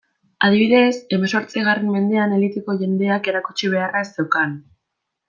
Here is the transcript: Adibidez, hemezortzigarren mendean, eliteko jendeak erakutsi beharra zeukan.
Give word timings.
Adibidez, 0.45 0.93
hemezortzigarren 1.17 1.91
mendean, 1.97 2.33
eliteko 2.37 2.75
jendeak 2.83 3.29
erakutsi 3.33 3.71
beharra 3.75 4.03
zeukan. 4.21 4.57